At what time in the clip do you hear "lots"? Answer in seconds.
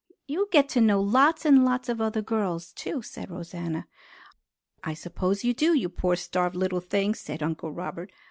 0.99-1.45, 1.63-1.87